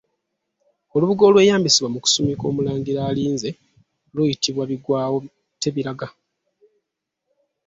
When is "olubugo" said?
0.95-1.23